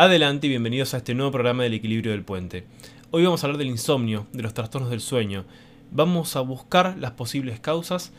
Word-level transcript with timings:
Adelante 0.00 0.46
y 0.46 0.48
bienvenidos 0.48 0.94
a 0.94 0.96
este 0.96 1.12
nuevo 1.12 1.30
programa 1.30 1.62
del 1.62 1.74
equilibrio 1.74 2.12
del 2.12 2.24
puente. 2.24 2.64
Hoy 3.10 3.22
vamos 3.22 3.44
a 3.44 3.46
hablar 3.46 3.58
del 3.58 3.68
insomnio, 3.68 4.26
de 4.32 4.42
los 4.42 4.54
trastornos 4.54 4.88
del 4.88 5.02
sueño. 5.02 5.44
Vamos 5.90 6.36
a 6.36 6.40
buscar 6.40 6.96
las 6.96 7.10
posibles 7.10 7.60
causas, 7.60 8.14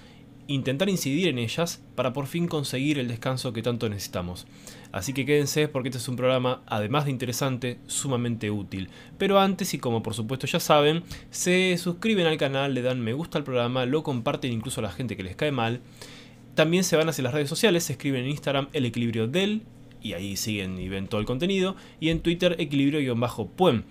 intentar 0.45 0.89
incidir 0.89 1.27
en 1.27 1.39
ellas 1.39 1.81
para 1.95 2.13
por 2.13 2.27
fin 2.27 2.47
conseguir 2.47 2.99
el 2.99 3.07
descanso 3.07 3.52
que 3.52 3.63
tanto 3.63 3.89
necesitamos. 3.89 4.45
Así 4.91 5.11
que 5.11 5.25
quédense 5.25 5.67
porque 5.70 5.89
este 5.89 5.97
es 5.97 6.07
un 6.07 6.17
programa, 6.17 6.61
además 6.67 7.05
de 7.05 7.11
interesante, 7.11 7.79
sumamente 7.88 8.52
útil. 8.52 8.89
Pero 9.17 9.39
antes, 9.39 9.73
y 9.73 9.79
como 9.79 10.03
por 10.03 10.13
supuesto 10.13 10.45
ya 10.45 10.59
saben, 10.59 11.02
se 11.31 11.75
suscriben 11.79 12.27
al 12.27 12.38
canal, 12.38 12.75
le 12.75 12.84
dan 12.84 13.02
me 13.02 13.13
gusta 13.13 13.39
al 13.39 13.43
programa, 13.43 13.88
lo 13.88 14.03
comparten 14.03 14.53
incluso 14.53 14.81
a 14.81 14.84
la 14.84 14.91
gente 14.91 15.17
que 15.17 15.23
les 15.23 15.35
cae 15.35 15.52
mal. 15.52 15.81
También 16.53 16.84
se 16.84 16.95
van 16.95 17.09
hacia 17.09 17.23
las 17.23 17.34
redes 17.34 17.49
sociales, 17.49 17.85
se 17.85 17.93
escriben 17.93 18.25
en 18.25 18.29
Instagram 18.29 18.67
el 18.71 18.85
equilibrio 18.85 19.27
del 19.27 19.63
y 20.01 20.13
ahí 20.13 20.35
siguen 20.35 20.79
y 20.79 20.89
ven 20.89 21.07
todo 21.07 21.19
el 21.21 21.27
contenido. 21.27 21.75
Y 21.99 22.09
en 22.09 22.21
Twitter, 22.21 22.55
equilibrio-puen. 22.59 23.85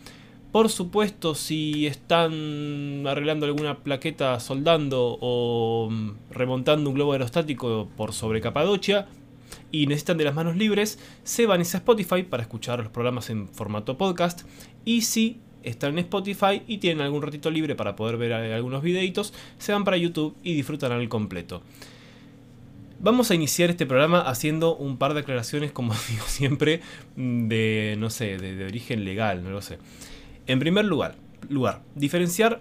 Por 0.53 0.69
supuesto, 0.69 1.37
si 1.37 1.87
están 1.87 3.05
arreglando 3.07 3.47
alguna 3.47 3.79
plaqueta 3.79 4.41
soldando 4.41 5.17
o 5.21 5.89
mm, 5.91 6.11
remontando 6.33 6.91
un 6.91 6.97
globo 6.97 7.13
aerostático 7.13 7.89
por 7.97 8.13
sobre 8.13 8.41
Capadocia 8.41 9.07
y 9.71 9.87
necesitan 9.87 10.19
de 10.19 10.25
las 10.25 10.35
manos 10.35 10.57
libres, 10.57 10.99
se 11.23 11.47
van 11.47 11.61
a 11.61 11.63
Spotify 11.63 12.25
para 12.25 12.43
escuchar 12.43 12.81
los 12.81 12.89
programas 12.89 13.31
en 13.31 13.49
formato 13.49 13.97
podcast. 13.97 14.43
Y 14.85 15.03
si 15.03 15.39
están 15.63 15.93
en 15.93 16.01
Spotify 16.01 16.63
y 16.67 16.79
tienen 16.79 17.05
algún 17.05 17.23
ratito 17.23 17.49
libre 17.49 17.77
para 17.77 17.95
poder 17.95 18.17
ver 18.17 18.33
algunos 18.33 18.83
videitos, 18.83 19.33
se 19.59 19.73
van 19.73 19.85
para 19.85 19.99
YouTube 19.99 20.37
y 20.43 20.55
disfrutan 20.55 20.91
al 20.91 21.09
completo. 21.09 21.63
Vamos 23.03 23.31
a 23.31 23.35
iniciar 23.35 23.71
este 23.71 23.87
programa 23.87 24.21
haciendo 24.21 24.77
un 24.77 24.99
par 24.99 25.15
de 25.15 25.21
aclaraciones, 25.21 25.73
como 25.73 25.95
digo 26.11 26.25
siempre, 26.27 26.83
de, 27.17 27.97
no 27.99 28.11
sé, 28.11 28.37
de, 28.37 28.63
origen 28.63 29.07
legal, 29.07 29.43
no 29.43 29.49
lo 29.49 29.63
sé. 29.63 29.79
En 30.47 30.59
primer 30.59 30.85
lugar, 30.85 31.15
lugar 31.49 31.81
diferenciar 31.95 32.61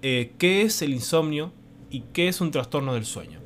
eh, 0.00 0.32
qué 0.38 0.62
es 0.62 0.80
el 0.80 0.94
insomnio 0.94 1.52
y 1.90 2.04
qué 2.14 2.28
es 2.28 2.40
un 2.40 2.50
trastorno 2.50 2.94
del 2.94 3.04
sueño. 3.04 3.40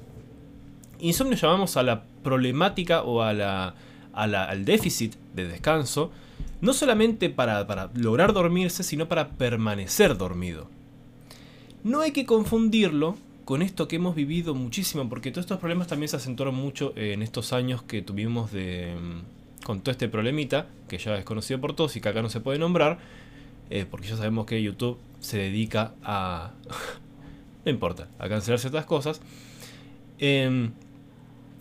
Insomnio 1.01 1.37
llamamos 1.37 1.77
a 1.77 1.83
la 1.83 2.05
problemática 2.23 3.03
o 3.03 3.23
a 3.23 3.33
la, 3.33 3.75
al 4.13 4.65
déficit 4.65 5.17
de 5.35 5.49
descanso, 5.49 6.13
no 6.61 6.75
solamente 6.75 7.29
para, 7.29 7.67
para 7.67 7.91
lograr 7.93 8.33
dormirse, 8.33 8.85
sino 8.85 9.09
para 9.09 9.31
permanecer 9.31 10.17
dormido. 10.17 10.71
No 11.83 12.03
hay 12.03 12.13
que 12.13 12.25
confundirlo 12.25 13.17
con 13.47 13.63
esto 13.63 13.87
que 13.87 13.95
hemos 13.95 14.17
vivido 14.17 14.57
muchísimo, 14.57 15.09
porque 15.09 15.31
todos 15.31 15.45
estos 15.45 15.61
problemas 15.61 15.87
también 15.87 16.09
se 16.09 16.17
acentuaron 16.17 16.57
mucho 16.57 16.93
en 16.97 17.23
estos 17.23 17.53
años 17.53 17.81
que 17.81 18.03
tuvimos 18.03 18.51
de, 18.51 18.97
mm, 19.01 19.65
con 19.65 19.83
todo 19.83 19.93
este 19.93 20.09
problemita, 20.09 20.67
que 20.89 20.99
ya 20.99 21.17
es 21.17 21.25
conocido 21.25 21.61
por 21.61 21.73
todos 21.73 21.95
y 21.95 22.01
que 22.01 22.09
acá 22.09 22.23
no 22.23 22.29
se 22.29 22.41
puede 22.41 22.59
nombrar, 22.59 22.99
eh, 23.71 23.87
porque 23.89 24.09
ya 24.09 24.17
sabemos 24.17 24.47
que 24.47 24.61
YouTube 24.61 24.99
se 25.21 25.39
dedica 25.39 25.95
a... 26.03 26.55
no 27.65 27.71
importa, 27.71 28.09
a 28.19 28.29
cancelar 28.29 28.59
ciertas 28.59 28.85
cosas. 28.85 29.21
Em, 30.19 30.73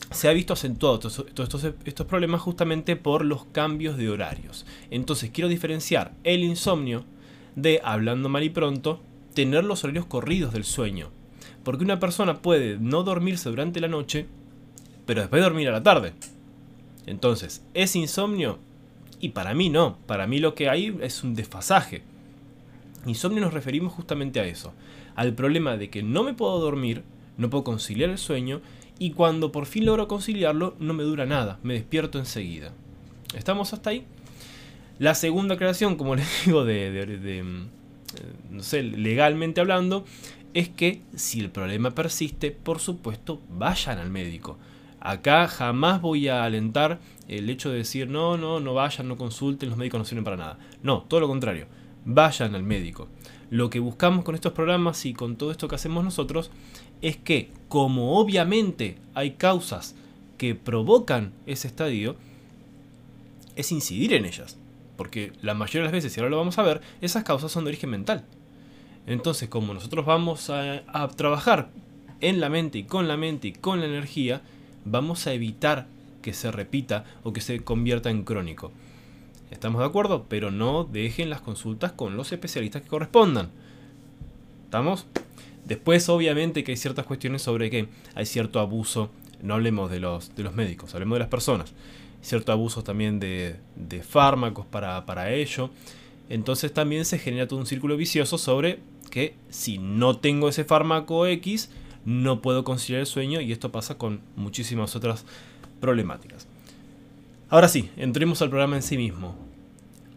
se 0.10 0.28
ha 0.28 0.34
visto 0.34 0.54
acentuado 0.54 0.98
todos, 0.98 1.24
estos, 1.38 1.66
estos 1.86 2.08
problemas 2.08 2.42
justamente 2.42 2.96
por 2.96 3.24
los 3.24 3.46
cambios 3.46 3.96
de 3.96 4.10
horarios. 4.10 4.66
Entonces 4.90 5.30
quiero 5.30 5.50
diferenciar 5.50 6.14
el 6.24 6.44
insomnio 6.44 7.06
de, 7.56 7.80
hablando 7.84 8.28
mal 8.28 8.44
y 8.44 8.50
pronto, 8.50 9.04
tener 9.36 9.64
los 9.64 9.84
horarios 9.84 10.08
corridos 10.08 10.52
del 10.52 10.64
sueño. 10.64 11.12
Porque 11.66 11.84
una 11.84 12.00
persona 12.00 12.42
puede 12.42 12.78
no 12.80 13.04
dormirse 13.04 13.50
durante 13.50 13.82
la 13.82 13.90
noche, 13.90 14.28
pero 15.06 15.20
después 15.20 15.44
dormir 15.44 15.68
a 15.68 15.74
la 15.74 15.84
tarde. 15.84 16.14
Entonces, 17.06 17.66
¿es 17.74 17.98
insomnio? 17.98 18.60
Y 19.20 19.30
para 19.30 19.54
mí 19.54 19.70
no, 19.70 19.98
para 20.06 20.28
mí 20.28 20.40
lo 20.40 20.56
que 20.56 20.70
hay 20.70 20.98
es 21.02 21.24
un 21.24 21.36
desfasaje. 21.36 22.04
Insomnio 23.06 23.42
nos 23.42 23.54
referimos 23.54 23.92
justamente 23.92 24.40
a 24.40 24.46
eso, 24.46 24.74
al 25.16 25.34
problema 25.34 25.76
de 25.76 25.90
que 25.90 26.04
no 26.04 26.24
me 26.24 26.34
puedo 26.34 26.60
dormir, 26.60 27.04
no 27.38 27.50
puedo 27.50 27.64
conciliar 27.66 28.10
el 28.10 28.18
sueño, 28.18 28.62
y 28.98 29.12
cuando 29.12 29.52
por 29.52 29.66
fin 29.66 29.86
logro 29.86 30.08
conciliarlo, 30.08 30.76
no 30.80 30.94
me 30.94 31.04
dura 31.04 31.26
nada, 31.26 31.60
me 31.64 31.74
despierto 31.74 32.18
enseguida. 32.18 32.72
¿Estamos 33.36 33.74
hasta 33.74 33.90
ahí? 33.90 34.06
La 34.98 35.14
segunda 35.14 35.58
creación, 35.58 35.96
como 35.96 36.16
les 36.16 36.46
digo, 36.46 36.64
de, 36.64 37.44
mm, 37.44 38.56
no 38.56 38.64
sé, 38.64 38.84
legalmente 38.84 39.62
hablando, 39.62 40.06
es 40.56 40.70
que 40.70 41.02
si 41.16 41.42
el 41.42 41.52
problema 41.52 41.92
persiste, 41.92 42.50
por 42.50 42.80
supuesto, 42.80 43.42
vayan 43.50 44.00
al 44.00 44.10
médico. 44.10 44.58
Acá 45.02 45.50
jamás 45.50 46.02
voy 46.02 46.30
a 46.30 46.46
alentar 46.46 47.00
el 47.28 47.50
hecho 47.50 47.70
de 47.70 47.80
decir, 47.80 48.10
no, 48.10 48.38
no, 48.38 48.62
no 48.62 48.74
vayan, 48.74 49.10
no 49.10 49.18
consulten, 49.18 49.68
los 49.68 49.78
médicos 49.78 50.00
no 50.00 50.06
sirven 50.06 50.24
para 50.24 50.38
nada. 50.38 50.58
No, 50.82 51.02
todo 51.02 51.20
lo 51.20 51.28
contrario, 51.28 51.68
vayan 52.06 52.56
al 52.56 52.64
médico. 52.64 53.10
Lo 53.50 53.70
que 53.70 53.82
buscamos 53.82 54.24
con 54.24 54.34
estos 54.34 54.54
programas 54.54 55.06
y 55.06 55.14
con 55.14 55.36
todo 55.36 55.52
esto 55.52 55.68
que 55.68 55.76
hacemos 55.76 56.06
nosotros 56.06 56.50
es 57.02 57.18
que, 57.18 57.52
como 57.68 58.18
obviamente 58.18 58.98
hay 59.14 59.32
causas 59.32 59.94
que 60.38 60.56
provocan 60.56 61.34
ese 61.46 61.68
estadio, 61.68 62.16
es 63.58 63.74
incidir 63.74 64.14
en 64.14 64.24
ellas. 64.24 64.58
Porque 64.96 65.34
la 65.42 65.54
mayoría 65.54 65.82
de 65.82 65.88
las 65.88 65.92
veces, 65.92 66.16
y 66.16 66.22
ahora 66.22 66.30
lo 66.30 66.38
vamos 66.38 66.58
a 66.58 66.64
ver, 66.64 66.80
esas 67.02 67.26
causas 67.26 67.52
son 67.52 67.66
de 67.66 67.72
origen 67.72 67.90
mental. 67.90 68.24
Entonces, 69.08 69.50
como 69.50 69.74
nosotros 69.74 70.06
vamos 70.06 70.50
a, 70.50 71.08
trabajar 71.16 71.70
en 72.22 72.40
la 72.40 72.50
mente 72.50 72.80
y 72.80 72.84
con 72.84 73.08
la 73.08 73.18
mente 73.18 73.50
y 73.50 73.52
con 73.54 73.80
la 73.80 73.86
energía, 73.86 74.42
vamos 74.84 75.28
a 75.28 75.34
evitar 75.34 75.88
que 76.22 76.34
se 76.34 76.52
repita 76.52 77.06
o 77.24 77.34
que 77.34 77.42
se 77.42 77.64
convierta 77.64 78.10
en 78.10 78.24
crónico. 78.24 78.72
¿Estamos 79.52 79.80
de 79.82 79.88
acuerdo? 79.88 80.26
Pero 80.28 80.50
no 80.50 80.86
dejen 80.86 81.30
las 81.30 81.42
consultas 81.42 81.92
con 81.92 82.18
los 82.18 82.32
especialistas 82.32 82.82
que 82.82 82.88
correspondan. 82.88 83.50
¿Estamos? 84.64 85.06
Después, 85.66 86.10
obviamente, 86.10 86.64
que 86.64 86.72
hay 86.72 86.78
ciertas 86.78 87.06
cuestiones 87.06 87.44
sobre 87.44 87.70
que 87.70 87.88
hay 88.16 88.26
cierto 88.26 88.60
abuso. 88.60 89.12
No 89.44 89.54
hablemos 89.54 89.92
de 89.92 90.00
los, 90.00 90.36
de 90.36 90.44
los 90.44 90.56
médicos, 90.56 90.94
hablemos 90.96 91.16
de 91.16 91.20
las 91.20 91.30
personas. 91.30 91.74
Cierto 92.22 92.52
abuso 92.52 92.84
también 92.84 93.20
de, 93.20 93.58
de 93.76 94.02
fármacos 94.02 94.66
para, 94.66 95.06
para 95.06 95.32
ello. 95.32 95.70
Entonces 96.28 96.74
también 96.74 97.06
se 97.06 97.20
genera 97.20 97.48
todo 97.48 97.60
un 97.60 97.68
círculo 97.68 97.98
vicioso 97.98 98.40
sobre 98.40 98.80
que 99.16 99.34
si 99.50 99.78
no 99.78 100.18
tengo 100.18 100.50
ese 100.50 100.66
fármaco 100.66 101.26
X, 101.26 101.70
no 102.04 102.42
puedo 102.42 102.66
conciliar 102.66 103.00
el 103.00 103.06
sueño 103.06 103.40
y 103.40 103.54
esto 103.54 103.72
pasa 103.72 103.98
con 103.98 104.20
muchísimas 104.36 104.94
otras 104.98 105.24
problemáticas. 105.80 106.50
Ahora 107.48 107.70
sí, 107.70 107.90
entremos 107.96 108.42
al 108.42 108.50
programa 108.50 108.76
en 108.76 108.82
sí 108.82 108.98
mismo. 108.98 109.38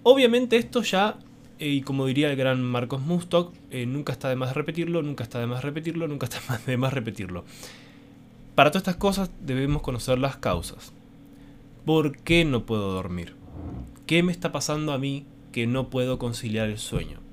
Obviamente 0.03 0.57
esto 0.57 0.83
ya, 0.83 1.17
eh, 1.61 1.69
y 1.69 1.83
como 1.83 2.07
diría 2.07 2.29
el 2.29 2.37
gran 2.37 2.61
Marcos 2.61 3.01
Mustock, 3.01 3.55
eh, 3.71 3.87
nunca 3.87 4.11
está 4.11 4.31
de 4.31 4.35
más 4.35 4.55
repetirlo, 4.55 5.01
nunca 5.01 5.23
está 5.23 5.39
de 5.39 5.47
más 5.47 5.63
repetirlo, 5.63 6.09
nunca 6.09 6.27
está 6.27 6.59
de 6.67 6.77
más 6.77 6.93
repetirlo. 6.93 7.45
Para 8.57 8.73
todas 8.73 8.81
estas 8.81 8.97
cosas 8.97 9.31
debemos 9.41 9.81
conocer 9.83 10.19
las 10.19 10.39
causas. 10.39 10.93
¿Por 11.85 12.19
qué 12.19 12.45
no 12.45 12.67
puedo 12.67 12.95
dormir? 12.95 13.37
¿Qué 14.07 14.25
me 14.25 14.33
está 14.33 14.51
pasando 14.51 14.93
a 14.93 14.99
mí 14.99 15.25
que 15.53 15.69
no 15.69 15.89
puedo 15.89 16.19
conciliar 16.19 16.69
el 16.69 16.79
sueño? 16.79 17.28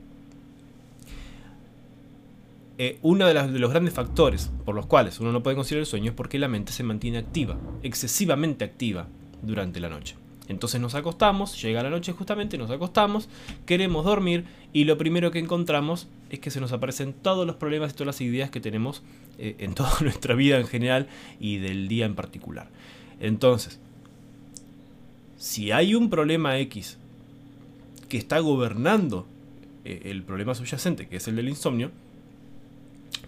Eh, 2.78 3.00
uno 3.04 3.26
de, 3.26 3.34
los 3.34 3.72
grandes 3.72 3.94
factores 3.94 4.52
por 4.66 4.76
los 4.76 4.86
cuales 4.86 5.22
uno 5.22 5.32
no 5.32 5.42
puede 5.42 5.56
conciliar 5.56 5.80
el 5.80 5.86
sueño 5.86 6.10
es 6.10 6.16
porque 6.16 6.38
la 6.38 6.50
mente 6.50 6.74
se 6.74 6.84
mantiene 6.84 7.18
activa, 7.18 7.58
excesivamente 7.84 8.66
activa 8.66 9.08
durante 9.42 9.80
la 9.80 9.88
noche. 9.88 10.16
Entonces 10.48 10.82
nos 10.82 10.94
acostamos, 10.94 11.60
llega 11.62 11.82
la 11.82 11.90
noche 11.90 12.12
justamente, 12.12 12.58
nos 12.58 12.70
acostamos, 12.70 13.30
queremos 13.66 14.04
dormir 14.06 14.46
y 14.74 14.84
lo 14.84 14.98
primero 14.98 15.32
que 15.32 15.40
encontramos 15.40 16.08
es 16.30 16.40
que 16.40 16.52
se 16.52 16.60
nos 16.60 16.72
aparecen 16.74 17.14
todos 17.14 17.48
los 17.48 17.56
problemas 17.56 17.92
y 17.92 17.96
todas 17.96 18.08
las 18.08 18.22
ideas 18.22 18.50
que 18.50 18.60
tenemos 18.60 19.02
eh, 19.40 19.56
en 19.60 19.74
toda 19.76 19.98
nuestra 20.02 20.36
vida 20.36 20.60
en 20.60 20.68
general 20.68 21.08
y 21.40 21.58
del 21.58 21.88
día 21.88 22.06
en 22.06 22.16
particular. 22.16 22.68
Entonces, 23.22 23.80
si 25.38 25.72
hay 25.72 25.96
un 25.96 26.10
problema 26.10 26.60
X 26.60 26.98
que 28.10 28.18
está 28.18 28.40
gobernando 28.40 29.26
eh, 29.86 30.02
el 30.06 30.24
problema 30.24 30.54
subyacente, 30.54 31.08
que 31.08 31.18
es 31.18 31.28
el 31.28 31.38
del 31.38 31.50
insomnio, 31.50 31.92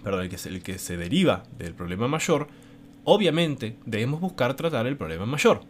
perdón, 0.03 0.23
el 0.23 0.29
que, 0.29 0.49
el 0.49 0.61
que 0.61 0.77
se 0.77 0.97
deriva 0.97 1.43
del 1.57 1.73
problema 1.73 2.07
mayor, 2.07 2.47
obviamente 3.03 3.75
debemos 3.85 4.19
buscar 4.19 4.55
tratar 4.55 4.87
el 4.87 4.97
problema 4.97 5.25
mayor. 5.25 5.61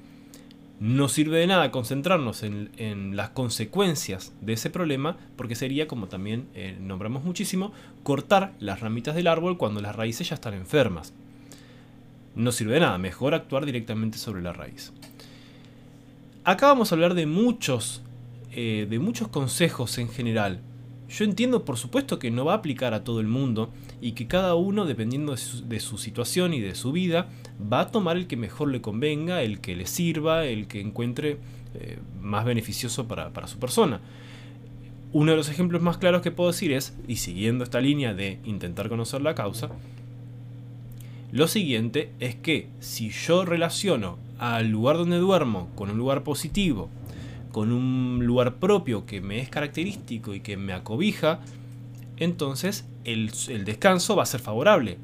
No 0.79 1.09
sirve 1.09 1.39
de 1.39 1.47
nada 1.47 1.71
concentrarnos 1.71 2.43
en, 2.43 3.15
las 3.15 3.29
consecuencias 3.31 4.33
de 4.41 4.53
ese 4.53 4.69
problema, 4.69 5.17
porque 5.35 5.55
sería, 5.55 5.87
como 5.87 6.07
también 6.07 6.47
eh, 6.53 6.77
nombramos 6.79 7.23
muchísimo, 7.23 7.73
cortar 8.03 8.53
las 8.59 8.79
ramitas 8.79 9.15
del 9.15 9.27
árbol 9.27 9.57
cuando 9.57 9.81
las 9.81 9.95
raíces 9.95 10.29
ya 10.29 10.35
están 10.35 10.53
enfermas. 10.53 11.13
No 12.35 12.51
sirve 12.51 12.75
de 12.75 12.81
nada, 12.81 12.99
mejor 12.99 13.33
actuar 13.33 13.65
directamente 13.65 14.19
sobre 14.19 14.43
la 14.43 14.53
raíz. 14.53 14.93
Acá 16.43 16.67
vamos 16.67 16.91
a 16.91 16.95
hablar 16.95 17.15
de 17.15 17.25
muchos, 17.25 18.03
eh, 18.51 18.85
de 18.87 18.99
muchos 18.99 19.29
consejos 19.29 19.97
en 19.97 20.09
general. 20.09 20.61
Yo 21.09 21.23
entiendo, 21.23 21.63
por 21.63 21.77
supuesto, 21.77 22.19
que 22.19 22.31
no 22.31 22.43
va 22.43 22.53
a 22.53 22.57
aplicar 22.57 22.93
a 22.93 23.03
todo 23.03 23.21
el 23.21 23.27
mundo, 23.27 23.71
y 24.01 24.11
que 24.11 24.27
cada 24.27 24.55
uno, 24.55 24.85
dependiendo 24.85 25.33
de 25.33 25.79
su, 25.79 25.97
situación 25.97 26.53
y 26.53 26.59
de 26.59 26.75
su 26.75 26.91
vida, 26.91 27.29
va 27.61 27.81
a 27.81 27.87
tomar 27.87 28.17
el 28.17 28.27
que 28.27 28.37
mejor 28.37 28.69
le 28.69 28.81
convenga, 28.81 29.41
el 29.41 29.59
que 29.59 29.75
le 29.75 29.85
sirva, 29.85 30.45
el 30.45 30.67
que 30.67 30.81
encuentre 30.81 31.37
eh, 31.75 31.99
más 32.21 32.45
beneficioso 32.45 33.07
para, 33.07 33.29
para 33.31 33.47
su 33.47 33.57
persona. 33.57 34.01
Uno 35.13 35.31
de 35.31 35.37
los 35.37 35.49
ejemplos 35.49 35.81
más 35.81 35.97
claros 35.97 36.21
que 36.21 36.31
puedo 36.31 36.51
decir 36.51 36.73
es, 36.73 36.95
y 37.07 37.15
siguiendo 37.15 37.63
esta 37.63 37.79
línea 37.79 38.13
de 38.13 38.39
intentar 38.43 38.89
conocer 38.89 39.21
la 39.21 39.33
causa, 39.33 39.69
lo 41.31 41.47
siguiente 41.47 42.11
es 42.19 42.35
que 42.35 42.69
si 42.79 43.09
yo 43.09 43.45
relaciono 43.45 44.17
al 44.39 44.69
lugar 44.69 44.97
donde 44.97 45.17
duermo 45.17 45.69
con 45.75 45.89
un 45.89 45.97
lugar 45.97 46.23
positivo, 46.23 46.89
con 47.57 47.71
un 47.71 48.23
lugar 48.23 48.57
propio 48.57 49.07
que 49.07 49.19
me 49.19 49.39
es 49.39 49.49
característico 49.49 50.35
y 50.35 50.41
que 50.41 50.57
me 50.57 50.73
acobija, 50.73 51.39
entonces 52.17 52.85
el, 53.03 53.31
descanso 53.65 54.15
va 54.15 54.21
a 54.21 54.27
ser 54.27 54.41
favorable. 54.41 54.99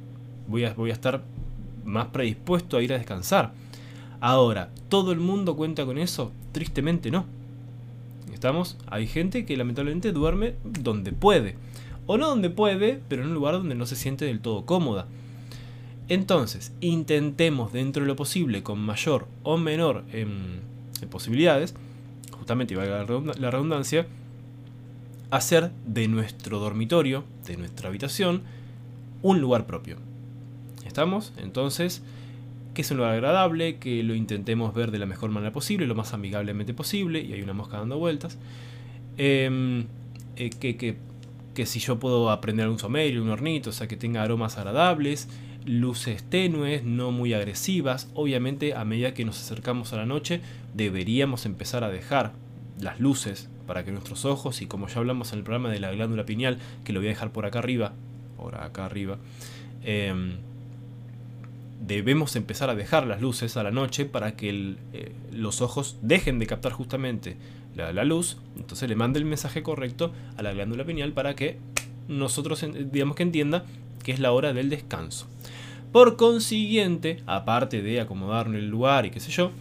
Voy 0.48 0.64
a, 0.64 0.76
estar 0.94 1.24
más 1.84 2.10
predispuesto 2.10 2.78
a 2.78 2.84
ir 2.84 2.94
a 2.94 3.00
descansar. 3.00 3.54
Ahora, 4.20 4.70
¿todo 4.88 5.14
el 5.14 5.20
mundo 5.20 5.56
cuenta 5.56 5.84
con 5.84 5.98
eso? 5.98 6.32
Tristemente 6.52 7.10
no. 7.10 7.26
¿Estamos? 8.32 8.78
Hay 8.86 9.08
gente 9.08 9.48
que 9.48 9.58
lamentablemente 9.58 10.12
duerme 10.12 10.54
donde 10.64 11.12
puede. 11.12 11.56
O 12.06 12.20
no 12.20 12.28
donde 12.28 12.52
puede, 12.52 13.02
pero 13.08 13.24
en 13.24 13.30
un 13.30 13.34
lugar 13.34 13.56
donde 13.56 13.74
no 13.74 13.88
se 13.88 13.96
siente 13.96 14.26
del 14.26 14.42
todo 14.42 14.68
cómoda. 14.68 15.08
Entonces, 16.08 16.72
intentemos 16.82 17.74
dentro 17.74 18.04
de 18.04 18.10
lo 18.10 18.16
posible, 18.16 18.62
con 18.62 18.78
mayor 18.78 19.26
o 19.42 19.58
menor 19.58 20.04
em, 20.12 20.60
posibilidades, 21.10 21.74
justamente 22.44 22.74
y 22.74 22.78
valga 22.78 23.06
la 23.40 23.52
redundancia, 23.52 24.06
hacer 25.32 25.72
de 25.86 26.10
nuestro 26.10 26.60
dormitorio, 26.60 27.24
de 27.48 27.56
nuestra 27.56 27.88
habitación, 27.88 28.42
un 29.22 29.40
lugar 29.40 29.66
propio. 29.66 29.96
¿Estamos? 30.86 31.32
Entonces, 31.38 32.04
que 32.74 32.82
es 32.82 32.92
un 32.92 32.98
lugar 32.98 33.14
agradable, 33.14 33.78
que 33.78 34.04
lo 34.04 34.14
intentemos 34.14 34.74
ver 34.74 34.92
de 34.92 35.00
la 35.00 35.06
mejor 35.06 35.30
manera 35.30 35.54
posible, 35.54 35.88
lo 35.88 35.96
más 35.96 36.14
amigablemente 36.14 36.74
posible, 36.74 37.22
y 37.22 37.32
hay 37.32 37.42
una 37.42 37.54
mosca 37.54 37.78
dando 37.78 37.98
vueltas. 37.98 38.38
Em, 39.18 39.86
eh, 40.36 40.50
que, 40.50 40.76
que, 40.76 40.98
que, 41.56 41.66
si 41.66 41.80
yo 41.80 41.98
puedo 41.98 42.30
aprender 42.30 42.68
un 42.68 42.78
somerio, 42.78 43.24
un 43.24 43.30
hornito, 43.30 43.70
o 43.70 43.74
sea, 43.74 43.88
que 43.88 43.96
tenga 43.96 44.22
aromas 44.22 44.58
agradables, 44.58 45.30
luces 45.66 46.24
tenues, 46.24 46.84
no 46.84 47.12
muy 47.12 47.34
agresivas. 47.34 48.10
Obviamente 48.14 48.76
a 48.76 48.86
medida 48.86 49.14
que 49.14 49.26
nos 49.26 49.40
acercamos 49.40 49.94
a 49.94 49.98
la 49.98 50.06
noche 50.06 50.42
deberíamos 50.74 51.46
empezar 51.46 51.84
a 51.84 51.90
dejar 51.90 52.34
las 52.80 53.00
luces 53.00 53.50
para 53.68 53.84
que 53.86 53.92
nuestros 53.92 54.26
ojos, 54.26 54.62
y 54.62 54.66
como 54.66 54.88
ya 54.88 55.00
hablamos 55.00 55.32
en 55.32 55.40
el 55.40 55.44
programa 55.44 55.70
de 55.70 55.80
la 55.80 55.92
glándula 55.92 56.26
pineal, 56.26 56.60
que 56.84 56.94
lo 56.94 57.00
voy 57.00 57.08
a 57.08 57.12
dejar 57.12 57.32
por 57.32 57.46
acá 57.46 57.60
arriba, 57.60 57.94
por 58.38 58.56
acá 58.56 58.86
arriba, 58.86 59.18
em, 59.84 60.38
debemos 61.80 62.36
empezar 62.36 62.70
a 62.70 62.76
dejar 62.76 63.08
las 63.08 63.22
luces 63.22 63.58
a 63.58 63.64
la 63.64 63.72
noche 63.72 64.06
para 64.06 64.36
que 64.36 64.76
eh, 64.94 65.12
los 65.32 65.62
ojos 65.62 65.98
dejen 66.02 66.40
de 66.40 66.48
captar 66.48 66.72
justamente 66.72 67.38
la, 67.76 67.94
la, 67.94 68.04
luz, 68.04 68.38
entonces 68.58 68.88
le 68.88 68.96
mande 68.96 69.20
el 69.20 69.26
mensaje 69.26 69.64
correcto 69.64 70.14
a 70.38 70.44
la 70.44 70.54
glándula 70.54 70.86
pineal 70.86 71.14
para 71.14 71.36
que 71.36 71.58
nosotros 72.08 72.66
digamos 72.92 73.16
que 73.16 73.24
entienda 73.24 73.66
que 74.04 74.12
es 74.12 74.20
la 74.20 74.32
hora 74.32 74.54
del 74.54 74.70
descanso. 74.70 75.28
Por 75.94 76.18
consiguiente, 76.18 77.22
aparte 77.28 77.84
de 77.84 78.02
acomodarnos 78.02 78.58
el 78.58 78.68
lugar 78.68 79.06
y 79.06 79.12
qué 79.12 79.20
sé 79.20 79.32
yo, 79.32 79.52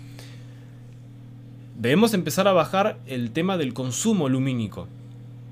debemos 1.79 2.15
empezar 2.15 2.49
a 2.49 2.55
bajar 2.55 2.99
el 3.07 3.33
tema 3.33 3.59
del 3.59 3.75
consumo 3.75 4.31
lumínico. 4.31 4.89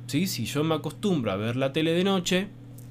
¿Sí? 0.06 0.26
Si 0.26 0.46
yo 0.46 0.64
me 0.64 0.74
acostumbro 0.74 1.32
a 1.32 1.36
ver 1.36 1.56
la 1.56 1.74
tele 1.74 1.92
de 1.92 2.02
noche 2.02 2.48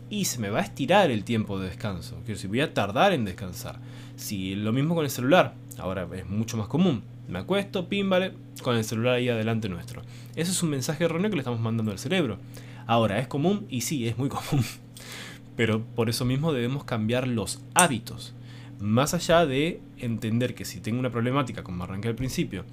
y 0.08 0.26
se 0.26 0.38
me 0.38 0.52
va 0.52 0.60
a 0.60 0.62
estirar 0.62 1.10
el 1.10 1.24
tiempo 1.24 1.60
de 1.60 1.70
descanso, 1.70 2.18
quiero 2.18 2.36
decir, 2.36 2.52
voy 2.52 2.62
a 2.62 2.76
tardar 2.76 3.12
en 3.12 3.26
descansar. 3.26 3.80
Si 4.18 4.54
lo 4.54 4.72
mismo 4.72 4.94
con 4.94 5.04
el 5.04 5.10
celular, 5.10 5.56
ahora 5.80 6.08
es 6.14 6.30
mucho 6.30 6.58
más 6.58 6.68
común. 6.68 7.02
Me 7.28 7.40
acuesto, 7.40 7.90
pim, 7.90 8.08
vale, 8.08 8.34
con 8.62 8.78
el 8.78 8.84
celular 8.84 9.16
ahí 9.16 9.30
adelante 9.30 9.68
nuestro. 9.68 10.04
Ese 10.36 10.52
es 10.52 10.62
un 10.62 10.70
mensaje 10.70 11.06
erróneo 11.06 11.32
que 11.32 11.38
le 11.38 11.42
estamos 11.42 11.60
mandando 11.60 11.92
al 11.92 11.98
cerebro. 11.98 12.38
Ahora, 12.86 13.18
¿es 13.18 13.28
común? 13.28 13.66
Y 13.68 13.82
sí, 13.82 14.08
es 14.08 14.16
muy 14.16 14.30
común. 14.30 14.64
Pero 15.60 15.84
por 15.84 16.10
eso 16.10 16.24
mismo 16.24 16.54
debemos 16.54 16.86
cambiar 16.86 17.28
los 17.28 17.60
hábitos. 17.74 18.34
Más 18.80 19.14
allá 19.14 19.46
de 19.46 19.82
entender 19.98 20.56
que 20.56 20.64
si 20.64 20.80
tengo 20.80 21.00
una 21.00 21.12
problemática, 21.12 21.66
como 21.66 21.84
arranqué 21.84 22.08
al 22.08 22.16
principio, 22.16 22.64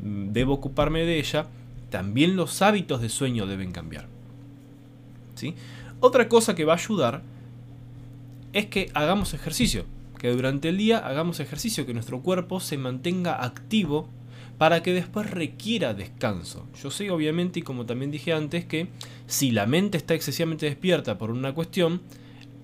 mm, 0.00 0.28
debo 0.28 0.52
ocuparme 0.52 1.04
de 1.04 1.18
ella, 1.18 1.48
también 1.90 2.36
los 2.36 2.62
hábitos 2.62 3.00
de 3.00 3.08
sueño 3.08 3.48
deben 3.48 3.72
cambiar. 3.72 4.06
¿Sí? 5.34 5.56
Otra 5.98 6.28
cosa 6.28 6.54
que 6.54 6.64
va 6.64 6.74
a 6.74 6.76
ayudar 6.76 7.24
es 8.52 8.66
que 8.66 8.92
hagamos 8.94 9.34
ejercicio, 9.34 9.84
que 10.16 10.30
durante 10.30 10.68
el 10.68 10.76
día 10.76 10.98
hagamos 10.98 11.40
ejercicio, 11.40 11.84
que 11.84 11.94
nuestro 11.94 12.22
cuerpo 12.22 12.60
se 12.60 12.78
mantenga 12.78 13.42
activo 13.42 14.08
para 14.56 14.84
que 14.84 14.92
después 14.92 15.28
requiera 15.32 15.94
descanso. 15.94 16.68
Yo 16.80 16.92
sé 16.92 17.10
obviamente, 17.10 17.58
y 17.58 17.62
como 17.62 17.86
también 17.86 18.12
dije 18.12 18.32
antes, 18.32 18.64
que 18.64 18.86
si 19.26 19.50
la 19.50 19.66
mente 19.66 19.98
está 19.98 20.14
excesivamente 20.14 20.66
despierta 20.66 21.18
por 21.18 21.32
una 21.32 21.52
cuestión, 21.52 22.02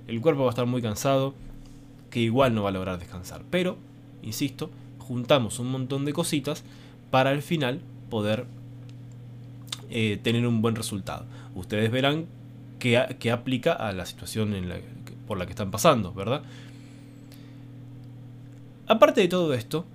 el 0.08 0.20
cuerpo 0.20 0.42
va 0.42 0.48
a 0.48 0.50
estar 0.50 0.66
muy 0.66 0.82
cansado, 0.82 1.34
que 2.10 2.20
igual 2.20 2.54
no 2.54 2.62
va 2.62 2.68
a 2.68 2.72
lograr 2.72 2.98
descansar. 2.98 3.42
Pero, 3.50 3.78
insisto, 4.22 4.70
juntamos 4.98 5.58
un 5.58 5.70
montón 5.70 6.04
de 6.04 6.12
cositas 6.12 6.64
para 7.10 7.30
al 7.30 7.42
final 7.42 7.80
poder 8.10 8.46
eh, 9.90 10.18
tener 10.22 10.46
un 10.46 10.62
buen 10.62 10.74
resultado. 10.74 11.24
Ustedes 11.54 11.90
verán 11.90 12.26
qué, 12.78 12.96
aplica 13.30 13.72
a 13.72 13.92
la 13.92 14.06
situación 14.06 14.54
por 15.26 15.38
la 15.38 15.46
que 15.46 15.52
están 15.52 15.70
pasando, 15.70 16.12
¿verdad? 16.12 16.42
Aparte 18.86 19.20
de 19.20 19.28
todo 19.28 19.54
esto, 19.54 19.86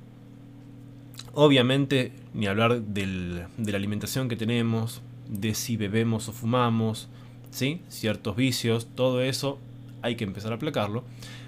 obviamente, 1.33 2.13
ni 2.33 2.47
hablar 2.47 2.81
de 2.81 3.45
la 3.57 3.77
alimentación 3.77 4.29
que 4.29 4.35
tenemos, 4.35 5.01
de 5.27 5.53
si 5.53 5.77
bebemos 5.77 6.29
o 6.29 6.31
fumamos, 6.31 7.09
¿sí? 7.51 7.81
ciertos 7.89 8.35
vicios, 8.35 8.87
todo 8.95 9.21
eso 9.21 9.59
hay 10.01 10.15
que 10.15 10.23
empezar 10.23 10.51
a 10.51 10.55
aplacarlo, 10.55 11.03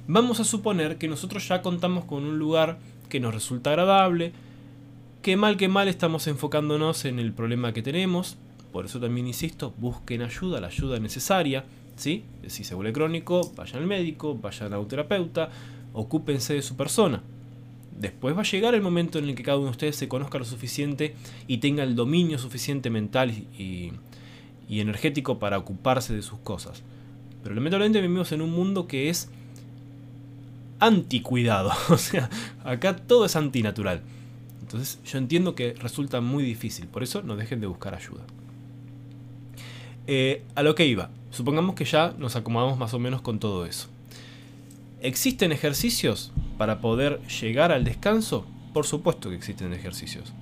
vamos 0.07 0.39
a 0.39 0.43
suponer 0.43 0.97
que 0.97 1.07
nosotros 1.07 1.47
ya 1.47 1.61
contamos 1.61 2.05
con 2.05 2.23
un 2.23 2.39
lugar 2.39 2.79
que 3.09 3.19
nos 3.19 3.33
resulta 3.33 3.71
agradable, 3.71 4.33
que 5.21 5.35
mal 5.35 5.57
que 5.57 5.67
mal 5.67 5.87
estamos 5.87 6.27
enfocándonos 6.27 7.05
en 7.05 7.19
el 7.19 7.33
problema 7.33 7.73
que 7.73 7.81
tenemos, 7.81 8.37
por 8.71 8.85
eso 8.85 8.99
también 8.99 9.27
insisto, 9.27 9.73
busquen 9.77 10.21
ayuda, 10.21 10.61
la 10.61 10.67
ayuda 10.67 10.99
necesaria, 10.99 11.65
¿sí? 11.95 12.23
Si 12.47 12.63
se 12.63 12.75
vuelve 12.75 12.93
crónico, 12.93 13.51
vayan 13.55 13.81
al 13.81 13.87
médico, 13.87 14.35
vayan 14.35 14.73
a 14.73 14.79
un 14.79 14.87
terapeuta, 14.87 15.49
ocúpense 15.93 16.53
de 16.53 16.61
su 16.61 16.75
persona. 16.75 17.21
Después 17.97 18.35
va 18.35 18.41
a 18.41 18.45
llegar 18.45 18.75
el 18.75 18.81
momento 18.81 19.19
en 19.19 19.27
el 19.27 19.35
que 19.35 19.43
cada 19.43 19.57
uno 19.57 19.65
de 19.65 19.71
ustedes 19.71 19.95
se 19.97 20.07
conozca 20.07 20.37
lo 20.37 20.45
suficiente 20.45 21.15
y 21.47 21.57
tenga 21.57 21.83
el 21.83 21.95
dominio 21.95 22.37
suficiente 22.37 22.89
mental 22.89 23.31
y, 23.31 23.91
y 24.69 24.79
energético 24.79 25.39
para 25.39 25.57
ocuparse 25.57 26.15
de 26.15 26.21
sus 26.21 26.39
cosas. 26.39 26.83
Pero 27.43 27.55
lamentablemente 27.55 28.01
vivimos 28.01 28.31
en 28.31 28.41
un 28.41 28.51
mundo 28.51 28.87
que 28.87 29.09
es 29.09 29.29
anticuidado. 30.79 31.71
O 31.89 31.97
sea, 31.97 32.29
acá 32.63 32.95
todo 32.95 33.25
es 33.25 33.35
antinatural. 33.35 34.01
Entonces 34.61 34.99
yo 35.03 35.17
entiendo 35.17 35.55
que 35.55 35.73
resulta 35.73 36.21
muy 36.21 36.43
difícil. 36.43 36.87
Por 36.87 37.03
eso 37.03 37.21
no 37.21 37.35
dejen 37.35 37.59
de 37.59 37.67
buscar 37.67 37.95
ayuda. 37.95 38.23
Eh, 40.07 40.43
a 40.55 40.63
lo 40.63 40.75
que 40.75 40.85
iba. 40.85 41.09
Supongamos 41.31 41.75
que 41.75 41.85
ya 41.85 42.13
nos 42.17 42.35
acomodamos 42.35 42.77
más 42.77 42.93
o 42.93 42.99
menos 42.99 43.21
con 43.21 43.39
todo 43.39 43.65
eso. 43.65 43.87
¿Existen 45.01 45.51
ejercicios 45.51 46.31
para 46.57 46.81
poder 46.81 47.21
llegar 47.27 47.71
al 47.71 47.83
descanso? 47.83 48.45
Por 48.73 48.85
supuesto 48.85 49.29
que 49.29 49.35
existen 49.35 49.73
ejercicios. 49.73 50.33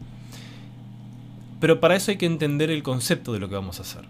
Pero 1.60 1.80
para 1.80 1.96
eso 1.96 2.12
hay 2.12 2.18
que 2.18 2.26
entender 2.26 2.70
el 2.70 2.84
concepto 2.84 3.34
de 3.34 3.40
lo 3.40 3.50
que 3.50 3.56
vamos 3.56 3.80
a 3.80 3.84
hacer. 3.84 4.06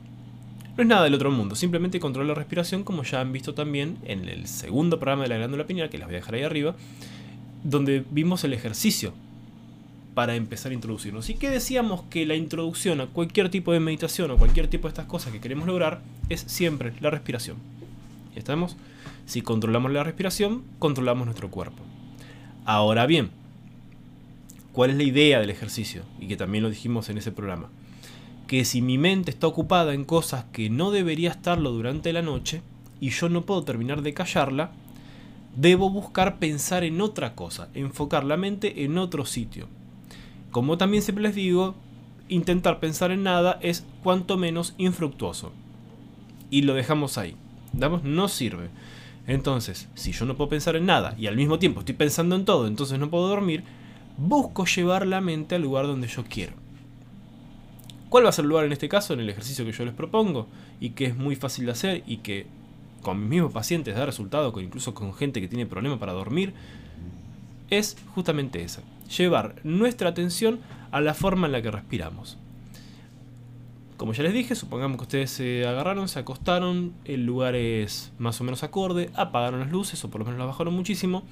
No 0.78 0.84
es 0.84 0.90
nada 0.90 1.06
del 1.06 1.16
otro 1.16 1.32
mundo, 1.32 1.56
simplemente 1.56 2.00
controla 2.00 2.28
la 2.28 2.34
respiración 2.36 2.84
como 2.84 3.02
ya 3.02 3.20
han 3.20 3.34
visto 3.34 3.56
también 3.56 3.98
en 4.06 4.30
el 4.30 4.46
segundo 4.46 5.00
programa 5.00 5.24
de 5.24 5.30
la 5.30 5.38
glándula 5.38 5.66
pineal, 5.66 5.90
que 5.90 5.98
les 5.98 6.06
voy 6.06 6.14
a 6.14 6.20
dejar 6.20 6.36
ahí 6.36 6.44
arriba, 6.44 6.76
donde 7.64 8.06
vimos 8.12 8.44
el 8.44 8.54
ejercicio 8.54 9.12
para 10.14 10.36
empezar 10.36 10.72
a 10.72 10.76
introducirnos. 10.76 11.32
Y 11.32 11.34
que 11.34 11.50
decíamos 11.50 12.04
que 12.12 12.28
la 12.28 12.36
introducción 12.36 13.02
a 13.02 13.08
cualquier 13.08 13.50
tipo 13.50 13.74
de 13.74 13.80
meditación 13.80 14.30
o 14.30 14.38
cualquier 14.38 14.68
tipo 14.68 14.88
de 14.88 14.90
estas 14.90 15.08
cosas 15.08 15.34
que 15.34 15.42
queremos 15.42 15.66
lograr 15.66 16.00
es 16.30 16.42
siempre 16.42 16.94
la 17.02 17.10
respiración. 17.10 17.58
¿Estamos? 18.36 18.78
Si 19.26 19.42
controlamos 19.42 19.92
la 19.92 20.04
respiración, 20.04 20.62
controlamos 20.78 21.26
nuestro 21.26 21.50
cuerpo. 21.50 21.82
Ahora 22.66 23.08
bien, 23.08 23.32
¿cuál 24.74 24.92
es 24.92 24.98
la 24.98 25.04
idea 25.04 25.40
del 25.40 25.50
ejercicio? 25.50 26.04
Y 26.20 26.28
que 26.28 26.38
también 26.38 26.64
lo 26.64 26.70
dijimos 26.70 27.10
en 27.10 27.18
ese 27.18 27.32
programa 27.32 27.70
que 28.48 28.64
si 28.64 28.82
mi 28.82 28.98
mente 28.98 29.30
está 29.30 29.46
ocupada 29.46 29.94
en 29.94 30.06
cosas 30.06 30.46
que 30.52 30.70
no 30.70 30.92
debería 30.92 31.32
estarlo 31.32 31.72
durante 31.72 32.14
la 32.14 32.22
noche 32.22 32.62
y 33.00 33.10
yo 33.10 33.30
no 33.30 33.46
puedo 33.46 33.64
terminar 33.64 34.02
de 34.02 34.14
callarla, 34.14 34.72
debo 35.56 35.90
buscar 35.90 36.40
pensar 36.40 36.84
en 36.84 37.02
otra 37.02 37.36
cosa, 37.36 37.70
enfocar 37.74 38.24
la 38.24 38.38
mente 38.38 38.86
en 38.86 38.98
otro 38.98 39.26
sitio. 39.26 39.68
Como 40.52 40.78
también 40.78 41.04
siempre 41.04 41.24
les 41.24 41.36
digo, 41.36 41.76
intentar 42.30 42.80
pensar 42.80 43.12
en 43.12 43.24
nada 43.24 43.60
es 43.62 43.86
cuanto 44.02 44.38
menos 44.38 44.74
infructuoso. 44.78 45.52
Y 46.50 46.62
lo 46.62 46.74
dejamos 46.74 47.18
ahí. 47.18 47.36
¿Damos? 47.74 48.04
No 48.04 48.30
sirve. 48.30 48.70
Entonces, 49.28 49.90
si 49.94 50.14
yo 50.14 50.26
no 50.26 50.38
puedo 50.38 50.50
pensar 50.50 50.78
en 50.78 50.86
nada 50.86 51.14
y 51.20 51.28
al 51.28 51.36
mismo 51.36 51.60
tiempo 51.60 51.82
estoy 51.82 51.96
pensando 51.96 52.38
en 52.38 52.46
todo, 52.46 52.66
entonces 52.66 52.98
no 52.98 53.10
puedo 53.10 53.28
dormir, 53.28 53.64
busco 54.18 54.66
llevar 54.66 55.06
la 55.06 55.20
mente 55.20 55.56
al 55.56 55.64
lugar 55.64 55.86
donde 55.86 56.08
yo 56.08 56.24
quiero. 56.24 56.54
¿Cuál 58.10 58.26
va 58.26 58.30
a 58.30 58.32
ser 58.32 58.44
el 58.44 58.50
lugar 58.50 58.66
en 58.66 58.72
este 58.72 58.88
caso? 58.88 59.14
En 59.14 59.20
el 59.20 59.30
ejercicio 59.30 59.66
que 59.66 59.72
yo 59.72 59.84
les 59.84 59.94
propongo 59.94 60.48
y 60.80 60.92
que 60.92 61.06
es 61.06 61.16
muy 61.16 61.36
fácil 61.36 61.66
de 61.66 61.72
hacer 61.72 62.04
y 62.08 62.18
que 62.18 62.48
con 63.02 63.20
mis 63.20 63.30
mismos 63.30 63.54
pacientes 63.54 63.96
da 63.96 64.06
resultado, 64.06 64.54
incluso 64.62 64.94
con 64.94 65.14
gente 65.14 65.42
que 65.42 65.48
tiene 65.48 65.66
problemas 65.66 66.00
para 66.00 66.14
dormir, 66.14 66.54
es 67.70 67.98
justamente 68.16 68.64
esa. 68.64 68.82
Llevar 69.18 69.56
nuestra 69.64 70.10
atención 70.10 70.60
a 70.92 71.02
la 71.02 71.14
forma 71.14 71.48
en 71.48 71.54
la 71.54 71.62
que 71.62 71.72
respiramos. 71.72 72.38
Como 73.98 74.14
ya 74.14 74.24
les 74.24 74.34
dije, 74.34 74.56
supongamos 74.56 74.98
que 74.98 75.04
ustedes 75.04 75.32
se 75.32 75.66
agarraron, 75.66 76.08
se 76.08 76.20
acostaron, 76.20 76.94
el 77.06 77.26
lugar 77.26 77.56
es 77.56 78.14
más 78.20 78.40
o 78.40 78.44
menos 78.44 78.64
acorde, 78.64 79.10
apagaron 79.16 79.60
las 79.60 79.72
luces 79.72 80.04
o 80.04 80.10
por 80.10 80.20
lo 80.20 80.26
menos 80.26 80.38
las 80.38 80.48
bajaron 80.48 80.74
muchísimo. 80.74 81.24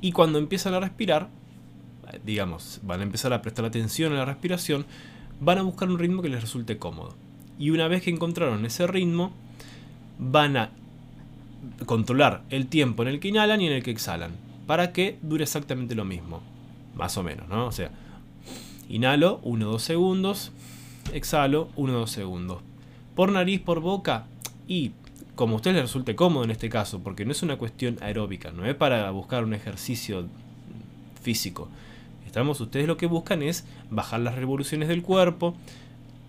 Y 0.00 0.12
cuando 0.12 0.38
empiezan 0.38 0.74
a 0.74 0.80
respirar, 0.80 1.28
digamos, 2.24 2.80
van 2.82 3.00
a 3.00 3.04
empezar 3.04 3.32
a 3.32 3.42
prestar 3.42 3.64
atención 3.64 4.12
a 4.12 4.16
la 4.16 4.24
respiración, 4.24 4.86
van 5.40 5.58
a 5.58 5.62
buscar 5.62 5.88
un 5.88 5.98
ritmo 5.98 6.22
que 6.22 6.28
les 6.28 6.40
resulte 6.40 6.78
cómodo. 6.78 7.14
Y 7.58 7.70
una 7.70 7.88
vez 7.88 8.02
que 8.02 8.10
encontraron 8.10 8.64
ese 8.64 8.86
ritmo, 8.86 9.32
van 10.18 10.56
a 10.56 10.70
controlar 11.86 12.42
el 12.50 12.66
tiempo 12.66 13.02
en 13.02 13.08
el 13.08 13.20
que 13.20 13.28
inhalan 13.28 13.60
y 13.60 13.66
en 13.66 13.72
el 13.72 13.82
que 13.82 13.90
exhalan, 13.90 14.32
para 14.66 14.92
que 14.92 15.18
dure 15.22 15.44
exactamente 15.44 15.94
lo 15.94 16.04
mismo, 16.04 16.40
más 16.94 17.16
o 17.16 17.22
menos, 17.22 17.48
¿no? 17.48 17.66
O 17.66 17.72
sea, 17.72 17.90
inhalo 18.88 19.40
1-2 19.42 19.78
segundos, 19.78 20.52
exhalo 21.12 21.68
1-2 21.76 22.06
segundos. 22.06 22.58
Por 23.14 23.32
nariz, 23.32 23.60
por 23.60 23.80
boca 23.80 24.26
y 24.66 24.92
como 25.34 25.54
a 25.54 25.56
ustedes 25.56 25.76
les 25.76 25.84
resulte 25.84 26.16
cómodo 26.16 26.44
en 26.44 26.50
este 26.50 26.68
caso, 26.68 27.00
porque 27.00 27.24
no 27.24 27.32
es 27.32 27.42
una 27.42 27.58
cuestión 27.58 27.96
aeróbica, 28.00 28.50
no 28.50 28.66
es 28.66 28.74
para 28.74 29.08
buscar 29.12 29.44
un 29.44 29.54
ejercicio 29.54 30.26
físico. 31.22 31.68
Ustedes 32.42 32.86
lo 32.86 32.96
que 32.96 33.06
buscan 33.06 33.42
es 33.42 33.64
bajar 33.90 34.20
las 34.20 34.36
revoluciones 34.36 34.88
del 34.88 35.02
cuerpo, 35.02 35.54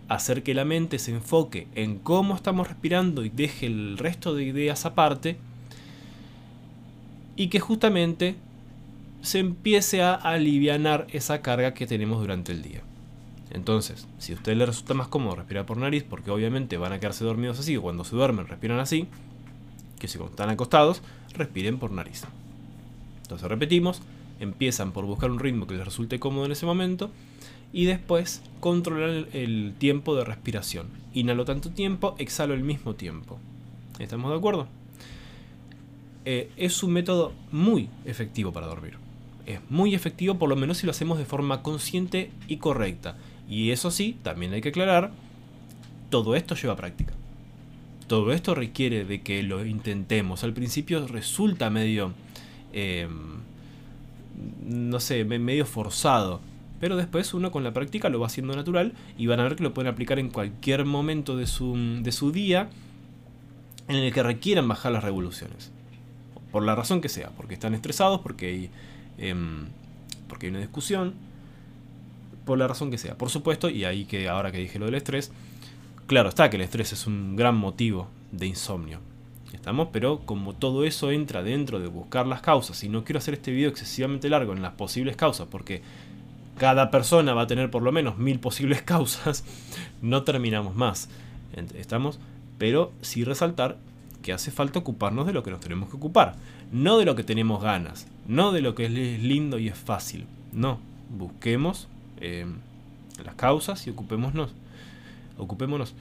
hacer 0.07 0.43
que 0.43 0.53
la 0.53 0.65
mente 0.65 0.97
se 0.97 1.11
enfoque 1.11 1.67
en 1.75 1.99
cómo 1.99 2.35
estamos 2.35 2.67
respirando 2.67 3.23
y 3.23 3.29
deje 3.29 3.67
el 3.67 3.97
resto 3.97 4.33
de 4.33 4.43
ideas 4.43 4.85
aparte, 4.85 5.37
y 7.35 7.47
que 7.47 7.59
justamente 7.59 8.35
se 9.21 9.39
empiece 9.39 10.01
a 10.01 10.13
aliviar 10.13 11.07
esa 11.11 11.41
carga 11.41 11.73
que 11.73 11.87
tenemos 11.87 12.19
durante 12.19 12.51
el 12.51 12.61
día. 12.61 12.81
Entonces, 13.51 14.07
si 14.17 14.33
a 14.33 14.35
usted 14.35 14.55
le 14.55 14.65
resulta 14.65 14.93
más 14.93 15.07
cómodo 15.07 15.35
respirar 15.35 15.65
por 15.65 15.77
nariz, 15.77 16.03
porque 16.03 16.31
obviamente 16.31 16.77
van 16.77 16.93
a 16.93 16.99
quedarse 16.99 17.23
dormidos 17.23 17.59
así, 17.59 17.77
o 17.77 17.81
cuando 17.81 18.03
se 18.03 18.15
duermen 18.15 18.47
respiran 18.47 18.79
así, 18.79 19.07
que 19.99 20.07
si 20.07 20.19
están 20.21 20.49
acostados, 20.49 21.01
respiren 21.33 21.79
por 21.79 21.91
nariz. 21.91 22.23
Entonces 23.23 23.47
repetimos, 23.47 24.01
empiezan 24.39 24.91
por 24.91 25.05
buscar 25.05 25.31
un 25.31 25.39
ritmo 25.39 25.67
que 25.67 25.75
les 25.75 25.85
resulte 25.85 26.19
cómodo 26.19 26.45
en 26.45 26.51
ese 26.51 26.65
momento, 26.65 27.11
y 27.71 27.85
después 27.85 28.41
controlar 28.59 29.27
el, 29.33 29.73
tiempo 29.77 30.15
de 30.15 30.25
respiración. 30.25 30.87
Inhalo 31.13 31.45
tanto 31.45 31.69
tiempo, 31.69 32.15
exhalo 32.17 32.53
el 32.53 32.63
mismo 32.63 32.95
tiempo. 32.95 33.39
¿Estamos 33.99 34.31
de 34.31 34.37
acuerdo? 34.37 34.67
Eh, 36.25 36.51
es 36.57 36.83
un 36.83 36.93
método 36.93 37.33
muy 37.51 37.89
efectivo 38.05 38.51
para 38.51 38.67
dormir. 38.67 38.97
Es 39.45 39.59
muy 39.69 39.95
efectivo 39.95 40.35
por 40.35 40.49
lo 40.49 40.55
menos 40.55 40.77
si 40.77 40.85
lo 40.85 40.91
hacemos 40.91 41.17
de 41.17 41.25
forma 41.25 41.61
consciente 41.61 42.31
y 42.47 42.57
correcta. 42.57 43.17
Y 43.49 43.71
eso 43.71 43.91
sí, 43.91 44.17
también 44.21 44.53
hay 44.53 44.61
que 44.61 44.69
aclarar, 44.69 45.11
todo 46.09 46.35
esto 46.35 46.55
lleva 46.55 46.75
práctica. 46.75 47.13
Todo 48.07 48.33
esto 48.33 48.55
requiere 48.55 49.05
de 49.05 49.21
que 49.21 49.43
lo 49.43 49.65
intentemos. 49.65 50.43
Al 50.43 50.53
principio 50.53 51.07
resulta 51.07 51.69
medio, 51.69 52.13
em, 52.73 53.37
no 54.63 54.99
sé, 54.99 55.23
medio 55.25 55.65
forzado. 55.65 56.41
Pero 56.79 56.95
después 56.95 57.33
uno 57.33 57.51
con 57.51 57.63
la 57.63 57.73
práctica 57.73 58.09
lo 58.09 58.19
va 58.19 58.27
haciendo 58.27 58.55
natural 58.55 58.93
y 59.17 59.27
van 59.27 59.39
a 59.39 59.43
ver 59.43 59.55
que 59.55 59.63
lo 59.63 59.73
pueden 59.73 59.91
aplicar 59.91 60.17
en 60.17 60.29
cualquier 60.29 60.85
momento 60.85 61.35
de 61.35 61.45
su, 61.45 61.75
de 62.01 62.11
su 62.11 62.31
día 62.31 62.69
en 63.89 63.97
el 63.97 64.13
que 64.13 64.23
requieran 64.23 64.67
bajar 64.67 64.91
las 64.91 65.03
revoluciones. 65.03 65.71
Por 66.51 66.63
la 66.63 66.75
razón 66.75 67.01
que 67.01 67.09
sea, 67.09 67.29
porque 67.35 67.55
están 67.55 67.73
estresados, 67.73 68.21
porque 68.21 68.47
hay, 68.47 68.69
em, 69.17 69.67
porque 70.27 70.45
hay 70.45 70.51
una 70.51 70.59
discusión, 70.59 71.13
por 72.45 72.57
la 72.57 72.67
razón 72.67 72.91
que 72.91 72.97
sea. 72.97 73.17
Por 73.17 73.29
supuesto, 73.29 73.69
y 73.69 73.83
ahí 73.83 74.05
que 74.05 74.29
ahora 74.29 74.51
que 74.51 74.59
dije 74.59 74.79
lo 74.79 74.85
del 74.85 74.95
estrés, 74.95 75.31
claro 76.07 76.29
está 76.29 76.49
que 76.49 76.55
el 76.55 76.61
estrés 76.63 76.93
es 76.93 77.05
un 77.07 77.35
gran 77.35 77.55
motivo 77.57 78.07
de 78.31 78.47
insomnio. 78.47 78.99
¿Estamos? 79.53 79.89
Pero 79.91 80.19
como 80.19 80.53
todo 80.53 80.85
eso 80.85 81.11
entra 81.11 81.43
dentro 81.43 81.79
de 81.79 81.87
buscar 81.87 82.27
las 82.27 82.41
causas, 82.41 82.83
y 82.83 82.89
no 82.89 83.03
quiero 83.03 83.19
hacer 83.19 83.33
este 83.33 83.51
video 83.51 83.69
excesivamente 83.69 84.29
largo 84.29 84.53
en 84.53 84.61
las 84.61 84.73
posibles 84.73 85.15
causas, 85.15 85.47
porque 85.49 85.81
cada 86.57 86.91
persona 86.91 87.33
va 87.33 87.43
a 87.43 87.47
tener 87.47 87.71
por 87.71 87.81
lo 87.81 87.91
menos 87.91 88.17
mil 88.17 88.39
posibles 88.39 88.81
causas, 88.83 89.43
no 90.01 90.23
terminamos 90.23 90.75
más. 90.75 91.09
¿Estamos? 91.75 92.19
Pero 92.57 92.91
sí 93.01 93.23
resaltar 93.23 93.77
que 94.21 94.33
hace 94.33 94.51
falta 94.51 94.79
ocuparnos 94.79 95.25
de 95.25 95.33
lo 95.33 95.43
que 95.43 95.51
nos 95.51 95.61
tenemos 95.61 95.89
que 95.89 95.95
ocupar, 95.95 96.35
no 96.71 96.97
de 96.97 97.05
lo 97.05 97.15
que 97.15 97.23
tenemos 97.23 97.63
ganas, 97.63 98.07
no 98.27 98.51
de 98.51 98.61
lo 98.61 98.75
que 98.75 98.85
es 98.85 98.91
lindo 98.91 99.57
y 99.57 99.69
es 99.69 99.77
fácil. 99.77 100.27
No, 100.51 100.79
busquemos 101.09 101.87
eh, 102.19 102.45
las 103.23 103.35
causas 103.35 103.85
y 103.87 103.89
ocupémonos. 103.89 104.51
Ocupémonos. 105.37 105.95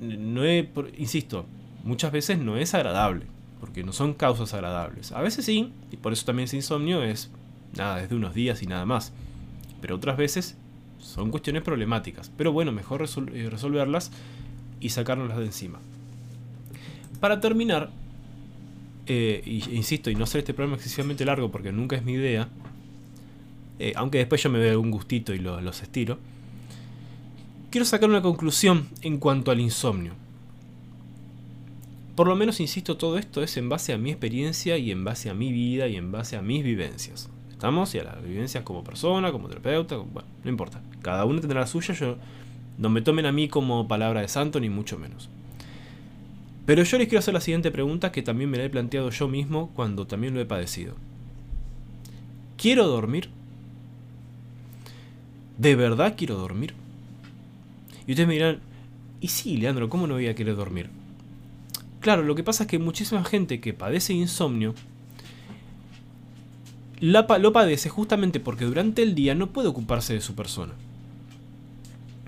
No 0.00 0.46
insisto, 0.46 1.44
muchas 1.84 2.12
veces 2.12 2.38
no 2.38 2.56
es 2.56 2.74
agradable, 2.74 3.26
porque 3.60 3.84
no 3.84 3.92
son 3.92 4.14
causas 4.14 4.54
agradables. 4.54 5.12
A 5.12 5.20
veces 5.20 5.44
sí, 5.44 5.72
y 5.90 5.96
por 5.96 6.12
eso 6.12 6.24
también 6.24 6.44
ese 6.44 6.56
insomnio 6.56 7.02
es 7.02 7.30
nada, 7.76 7.96
desde 7.96 8.14
unos 8.14 8.34
días 8.34 8.62
y 8.62 8.66
nada 8.66 8.86
más. 8.86 9.12
Pero 9.80 9.96
otras 9.96 10.16
veces 10.16 10.56
son 10.98 11.30
cuestiones 11.30 11.62
problemáticas. 11.62 12.30
Pero 12.36 12.52
bueno, 12.52 12.72
mejor 12.72 13.02
eh, 13.02 13.48
resolverlas 13.50 14.10
y 14.80 14.90
sacárnoslas 14.90 15.38
de 15.38 15.46
encima. 15.46 15.78
Para 17.20 17.40
terminar, 17.40 17.90
eh, 19.06 19.42
insisto, 19.70 20.10
y 20.10 20.14
no 20.14 20.24
hacer 20.24 20.40
este 20.40 20.54
programa 20.54 20.76
excesivamente 20.76 21.24
largo 21.24 21.50
porque 21.50 21.72
nunca 21.72 21.96
es 21.96 22.04
mi 22.04 22.12
idea, 22.12 22.48
eh, 23.78 23.92
aunque 23.96 24.18
después 24.18 24.42
yo 24.42 24.50
me 24.50 24.58
veo 24.58 24.80
un 24.80 24.90
gustito 24.90 25.34
y 25.34 25.38
los 25.38 25.82
estiro, 25.82 26.18
quiero 27.70 27.84
sacar 27.84 28.08
una 28.08 28.22
conclusión 28.22 28.88
en 29.02 29.18
cuanto 29.18 29.50
al 29.50 29.60
insomnio. 29.60 30.12
Por 32.14 32.28
lo 32.28 32.36
menos, 32.36 32.60
insisto, 32.60 32.96
todo 32.96 33.18
esto 33.18 33.42
es 33.42 33.56
en 33.56 33.68
base 33.68 33.92
a 33.92 33.98
mi 33.98 34.10
experiencia 34.10 34.76
y 34.76 34.90
en 34.90 35.04
base 35.04 35.30
a 35.30 35.34
mi 35.34 35.52
vida 35.52 35.88
y 35.88 35.96
en 35.96 36.12
base 36.12 36.36
a 36.36 36.42
mis 36.42 36.64
vivencias. 36.64 37.30
¿Estamos? 37.50 37.94
Y 37.94 37.98
a 37.98 38.04
las 38.04 38.22
vivencias 38.22 38.64
como 38.64 38.84
persona, 38.84 39.32
como 39.32 39.48
terapeuta, 39.48 39.96
bueno, 39.96 40.28
no 40.42 40.50
importa. 40.50 40.80
Cada 41.02 41.24
uno 41.24 41.40
tendrá 41.40 41.60
la 41.60 41.66
suya, 41.66 41.94
yo 41.94 42.16
no 42.78 42.88
me 42.88 43.02
tomen 43.02 43.26
a 43.26 43.32
mí 43.32 43.48
como 43.48 43.86
palabra 43.86 44.22
de 44.22 44.28
santo, 44.28 44.60
ni 44.60 44.70
mucho 44.70 44.98
menos. 44.98 45.28
Pero 46.66 46.82
yo 46.82 46.98
les 46.98 47.08
quiero 47.08 47.18
hacer 47.18 47.34
la 47.34 47.40
siguiente 47.40 47.70
pregunta 47.70 48.12
que 48.12 48.22
también 48.22 48.50
me 48.50 48.58
la 48.58 48.64
he 48.64 48.70
planteado 48.70 49.10
yo 49.10 49.28
mismo 49.28 49.70
cuando 49.74 50.06
también 50.06 50.34
lo 50.34 50.40
he 50.40 50.46
padecido. 50.46 50.94
¿Quiero 52.56 52.86
dormir? 52.86 53.30
¿De 55.58 55.74
verdad 55.74 56.14
quiero 56.16 56.36
dormir? 56.36 56.74
Y 58.06 58.12
ustedes 58.12 58.28
me 58.28 58.34
dirán, 58.34 58.60
y 59.20 59.28
sí, 59.28 59.56
Leandro, 59.56 59.88
¿cómo 59.88 60.06
no 60.06 60.14
voy 60.14 60.28
a 60.28 60.34
querer 60.34 60.56
dormir? 60.56 60.90
Claro, 62.00 62.22
lo 62.22 62.34
que 62.34 62.42
pasa 62.42 62.64
es 62.64 62.68
que 62.68 62.78
muchísima 62.78 63.22
gente 63.24 63.60
que 63.60 63.74
padece 63.74 64.14
insomnio 64.14 64.74
lo 67.00 67.52
padece 67.52 67.88
justamente 67.88 68.40
porque 68.40 68.64
durante 68.64 69.02
el 69.02 69.14
día 69.14 69.34
no 69.34 69.48
puede 69.48 69.68
ocuparse 69.68 70.14
de 70.14 70.20
su 70.20 70.34
persona. 70.34 70.74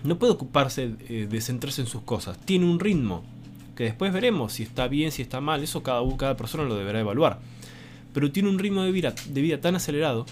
No 0.04 0.18
puede 0.18 0.32
ocuparse 0.32 0.94
eh, 1.08 1.26
de 1.30 1.40
centrarse 1.40 1.82
en 1.82 1.86
sus 1.86 2.02
cosas. 2.02 2.38
Tiene 2.38 2.64
un 2.64 2.80
ritmo 2.80 3.22
que 3.76 3.84
después 3.84 4.12
veremos 4.12 4.54
si 4.54 4.62
está 4.62 4.88
bien, 4.88 5.12
si 5.12 5.22
está 5.22 5.40
mal. 5.40 5.62
Eso 5.62 5.82
cada, 5.82 6.02
cada 6.16 6.36
persona 6.36 6.64
lo 6.64 6.74
deberá 6.74 7.00
evaluar. 7.00 7.40
Pero 8.12 8.32
tiene 8.32 8.48
un 8.48 8.58
ritmo 8.58 8.82
de 8.82 8.92
vida, 8.92 9.14
de 9.28 9.40
vida 9.40 9.60
tan 9.60 9.76
acelerado 9.76 10.26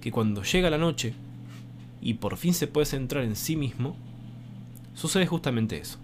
que 0.00 0.10
cuando 0.10 0.42
llega 0.42 0.70
la 0.70 0.78
noche 0.78 1.14
y 2.00 2.14
por 2.14 2.36
fin 2.36 2.54
se 2.54 2.66
puede 2.66 2.86
centrar 2.86 3.24
en 3.24 3.36
sí 3.36 3.56
mismo, 3.56 3.96
sucede 4.94 5.26
justamente 5.26 5.78
eso. 5.78 5.98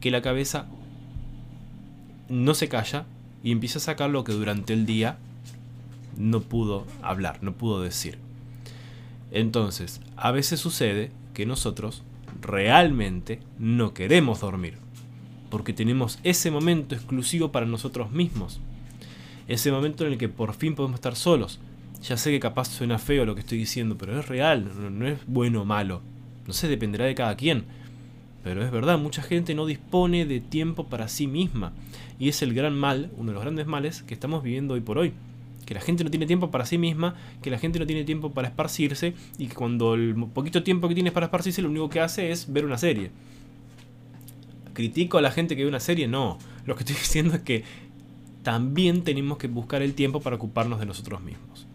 Que 0.00 0.10
la 0.10 0.22
cabeza 0.22 0.66
no 2.28 2.54
se 2.54 2.68
calla 2.68 3.06
y 3.42 3.52
empieza 3.52 3.78
a 3.78 3.82
sacar 3.82 4.10
lo 4.10 4.24
que 4.24 4.32
durante 4.32 4.72
el 4.72 4.86
día 4.86 5.18
no 6.16 6.40
pudo 6.40 6.86
hablar, 7.02 7.42
no 7.42 7.52
pudo 7.52 7.82
decir. 7.82 8.18
Entonces, 9.30 10.00
a 10.16 10.30
veces 10.30 10.60
sucede 10.60 11.10
que 11.34 11.46
nosotros 11.46 12.02
realmente 12.40 13.40
no 13.58 13.92
queremos 13.92 14.40
dormir, 14.40 14.78
porque 15.50 15.72
tenemos 15.72 16.18
ese 16.22 16.50
momento 16.50 16.94
exclusivo 16.94 17.52
para 17.52 17.66
nosotros 17.66 18.10
mismos, 18.10 18.60
ese 19.48 19.70
momento 19.70 20.06
en 20.06 20.12
el 20.12 20.18
que 20.18 20.28
por 20.28 20.54
fin 20.54 20.74
podemos 20.74 20.96
estar 20.96 21.16
solos, 21.16 21.60
ya 22.02 22.16
sé 22.16 22.30
que 22.30 22.40
capaz 22.40 22.68
suena 22.68 22.98
feo 22.98 23.24
lo 23.24 23.34
que 23.34 23.40
estoy 23.40 23.58
diciendo, 23.58 23.96
pero 23.98 24.18
es 24.18 24.28
real, 24.28 24.70
no, 24.98 25.06
es 25.06 25.18
bueno 25.26 25.62
o 25.62 25.64
malo. 25.64 26.02
No 26.46 26.52
sé, 26.52 26.68
dependerá 26.68 27.06
de 27.06 27.14
cada 27.14 27.36
quien. 27.36 27.64
Pero 28.46 28.64
es 28.64 28.70
verdad, 28.70 28.96
mucha 28.96 29.22
gente 29.22 29.56
no 29.56 29.66
dispone 29.66 30.24
de 30.24 30.38
tiempo 30.38 30.84
para 30.84 31.08
sí 31.08 31.26
misma. 31.26 31.72
Y 32.16 32.28
es 32.28 32.42
el 32.42 32.54
gran 32.54 32.78
mal, 32.78 33.10
uno 33.16 33.32
de 33.32 33.34
los 33.34 33.42
grandes 33.42 33.66
males 33.66 34.04
que 34.04 34.14
estamos 34.14 34.44
viviendo 34.44 34.74
hoy 34.74 34.80
por 34.80 34.98
hoy. 34.98 35.14
que 35.64 35.74
la 35.74 35.80
gente 35.80 36.04
no 36.04 36.10
tiene 36.10 36.26
tiempo 36.26 36.52
para 36.52 36.64
sí 36.64 36.78
misma, 36.78 37.16
que 37.42 37.50
la 37.50 37.58
gente 37.58 37.80
no 37.80 37.88
tiene 37.88 38.04
tiempo 38.04 38.30
para 38.30 38.46
esparcirse 38.46 39.14
y 39.36 39.48
que 39.48 39.56
cuando 39.56 39.94
el 39.94 40.14
poquito 40.32 40.62
tiempo 40.62 40.86
que 40.86 40.94
tienes 40.94 41.12
para 41.12 41.26
esparcirse 41.26 41.60
lo 41.60 41.70
único 41.70 41.88
que 41.88 41.98
hace 41.98 42.30
es 42.30 42.52
ver 42.52 42.64
una 42.64 42.78
serie. 42.78 43.10
¿Critico 44.74 45.18
a 45.18 45.22
la 45.22 45.32
gente 45.32 45.56
que 45.56 45.64
ve 45.64 45.68
una 45.68 45.80
serie? 45.80 46.06
No. 46.06 46.38
Lo 46.66 46.76
que 46.76 46.84
estoy 46.84 46.94
diciendo 47.00 47.34
es 47.34 47.40
que 47.40 47.64
también 48.44 49.02
tenemos 49.02 49.38
que 49.38 49.48
buscar 49.48 49.82
el 49.82 49.94
tiempo 49.94 50.20
para 50.20 50.36
ocuparnos 50.36 50.78
de 50.78 50.86
nosotros 50.86 51.20
mismos. 51.20 51.66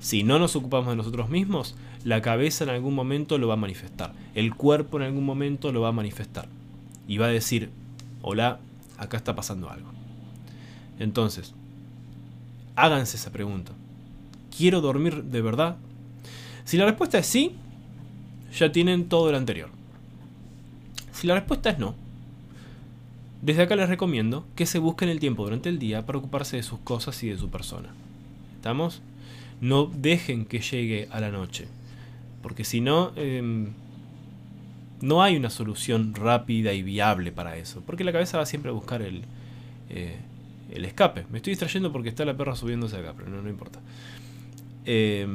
Si 0.00 0.24
no 0.24 0.40
nos 0.40 0.56
ocupamos 0.56 0.88
de 0.88 0.96
nosotros 0.96 1.30
mismos, 1.30 1.76
la 2.04 2.20
cabeza 2.22 2.64
en 2.64 2.70
algún 2.70 2.94
momento 2.94 3.38
lo 3.38 3.48
va 3.48 3.54
a 3.54 3.58
manifestar, 3.58 4.12
el 4.34 4.54
cuerpo 4.54 4.98
en 4.98 5.04
algún 5.04 5.24
momento 5.24 5.72
lo 5.72 5.80
va 5.80 5.88
a 5.88 5.92
manifestar 5.92 6.48
y 7.08 7.18
va 7.18 7.26
a 7.26 7.30
decir, 7.30 7.70
hola, 8.22 8.60
acá 8.98 9.16
está 9.16 9.34
pasando 9.34 9.70
algo. 9.70 9.88
Entonces, 10.98 11.54
háganse 12.76 13.16
esa 13.16 13.32
pregunta. 13.32 13.72
¿Quiero 14.56 14.80
dormir 14.80 15.24
de 15.24 15.42
verdad? 15.42 15.76
Si 16.64 16.76
la 16.76 16.84
respuesta 16.84 17.18
es 17.18 17.26
sí, 17.26 17.52
ya 18.56 18.70
tienen 18.70 19.08
todo 19.08 19.30
lo 19.30 19.36
anterior. 19.36 19.70
Si 21.12 21.26
la 21.26 21.34
respuesta 21.34 21.70
es 21.70 21.78
no, 21.78 21.94
desde 23.42 23.62
acá 23.62 23.76
les 23.76 23.88
recomiendo 23.88 24.46
que 24.54 24.66
se 24.66 24.78
busquen 24.78 25.08
el 25.08 25.20
tiempo 25.20 25.44
durante 25.44 25.68
el 25.68 25.78
día 25.78 26.06
para 26.06 26.18
ocuparse 26.18 26.56
de 26.56 26.62
sus 26.62 26.78
cosas 26.80 27.22
y 27.22 27.28
de 27.28 27.36
su 27.36 27.50
persona. 27.50 27.90
¿Estamos? 28.56 29.02
No 29.60 29.86
dejen 29.86 30.46
que 30.46 30.60
llegue 30.60 31.08
a 31.10 31.20
la 31.20 31.30
noche, 31.30 31.68
porque 32.44 32.62
si 32.62 32.82
no, 32.82 33.10
em, 33.16 33.70
no 35.00 35.22
hay 35.22 35.34
una 35.34 35.48
solución 35.48 36.14
rápida 36.14 36.74
y 36.74 36.82
viable 36.82 37.32
para 37.32 37.56
eso, 37.56 37.82
porque 37.86 38.04
la 38.04 38.12
cabeza 38.12 38.36
va 38.36 38.44
siempre 38.44 38.70
a 38.70 38.74
buscar 38.74 39.00
el, 39.00 39.22
eh, 39.88 40.18
el 40.70 40.84
escape. 40.84 41.24
Me 41.30 41.38
estoy 41.38 41.52
distrayendo 41.52 41.90
porque 41.90 42.10
está 42.10 42.26
la 42.26 42.36
perra 42.36 42.54
subiéndose 42.54 42.98
acá, 42.98 43.14
pero 43.16 43.30
no, 43.30 43.40
no 43.40 43.48
importa. 43.48 43.80
Eh, 44.84 45.26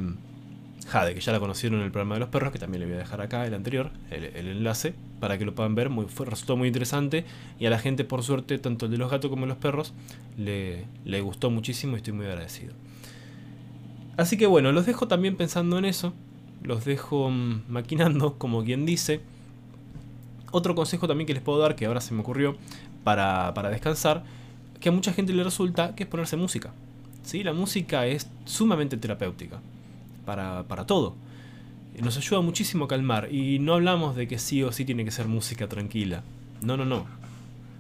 Jade, 0.87 1.15
que 1.15 1.19
ya 1.19 1.31
la 1.31 1.39
conocieron 1.39 1.79
en 1.79 1.85
el 1.85 1.91
programa 1.91 2.13
de 2.13 2.19
los 2.19 2.29
perros, 2.29 2.51
que 2.51 2.59
también 2.59 2.81
le 2.81 2.85
voy 2.85 2.95
a 2.95 2.99
dejar 2.99 3.21
acá 3.21 3.43
el 3.47 3.55
anterior, 3.55 3.89
el, 4.11 4.47
enlace, 4.47 4.93
para 5.19 5.39
que 5.39 5.45
lo 5.45 5.55
puedan 5.55 5.73
ver. 5.73 5.89
Muy, 5.89 6.05
fue, 6.05 6.27
resultó 6.27 6.57
muy 6.57 6.67
interesante 6.67 7.25
y 7.59 7.65
a 7.65 7.71
la 7.71 7.79
gente, 7.79 8.03
por 8.03 8.21
suerte, 8.21 8.59
tanto 8.59 8.85
el 8.85 8.91
de 8.91 8.97
los 8.99 9.09
gatos 9.09 9.31
como 9.31 9.43
de 9.43 9.47
los 9.47 9.57
perros, 9.57 9.95
le, 10.37 10.85
le 11.05 11.21
gustó 11.21 11.49
muchísimo 11.49 11.93
y 11.93 11.97
estoy 11.97 12.13
muy 12.13 12.27
agradecido. 12.27 12.73
Así 14.15 14.37
que 14.37 14.45
bueno, 14.45 14.71
los 14.71 14.85
dejo 14.85 15.07
también 15.07 15.37
pensando 15.37 15.79
en 15.79 15.85
eso, 15.85 16.13
los 16.63 16.85
dejo 16.85 17.29
mm, 17.29 17.63
maquinando, 17.67 18.33
como 18.37 18.63
quien 18.63 18.85
dice. 18.85 19.21
Otro 20.51 20.75
consejo 20.75 21.07
también 21.07 21.27
que 21.27 21.33
les 21.33 21.43
puedo 21.43 21.59
dar, 21.59 21.75
que 21.75 21.85
ahora 21.85 22.01
se 22.01 22.13
me 22.13 22.21
ocurrió, 22.21 22.55
para, 23.03 23.53
para 23.53 23.69
descansar, 23.69 24.23
que 24.79 24.89
a 24.89 24.91
mucha 24.91 25.13
gente 25.13 25.33
le 25.33 25.43
resulta, 25.43 25.95
que 25.95 26.03
es 26.03 26.09
ponerse 26.09 26.37
música. 26.37 26.71
¿Sí? 27.23 27.43
La 27.43 27.53
música 27.53 28.07
es 28.07 28.27
sumamente 28.45 28.97
terapéutica 28.97 29.59
para, 30.25 30.63
para 30.63 30.85
todo. 30.85 31.15
Nos 32.01 32.17
ayuda 32.17 32.41
muchísimo 32.41 32.85
a 32.85 32.87
calmar 32.87 33.27
y 33.31 33.59
no 33.59 33.73
hablamos 33.73 34.15
de 34.15 34.27
que 34.27 34.39
sí 34.39 34.63
o 34.63 34.71
sí 34.71 34.85
tiene 34.85 35.03
que 35.03 35.11
ser 35.11 35.27
música 35.27 35.67
tranquila. 35.67 36.23
No, 36.61 36.77
no, 36.77 36.85
no. 36.85 37.05